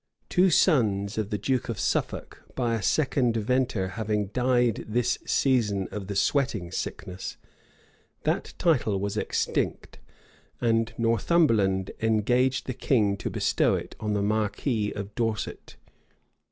Two 0.29 0.49
sons 0.49 1.19
of 1.19 1.29
the 1.29 1.37
duke 1.37 1.69
of 1.69 1.79
Suffolk 1.79 2.41
by 2.55 2.73
a 2.73 2.81
second 2.81 3.37
venter 3.37 3.89
having 3.89 4.29
died 4.29 4.83
this 4.87 5.19
season 5.27 5.87
of 5.91 6.07
the 6.07 6.15
sweating 6.15 6.71
sickness, 6.71 7.37
that 8.23 8.55
title 8.57 8.99
was 8.99 9.15
extinct; 9.15 9.99
and 10.59 10.91
Northumberland 10.97 11.91
engaged 12.01 12.65
the 12.65 12.73
king 12.73 13.15
to 13.17 13.29
bestow 13.29 13.75
it 13.75 13.95
on 13.99 14.13
the 14.13 14.23
marquis 14.23 14.91
of 14.91 15.13
Dorset. 15.13 15.75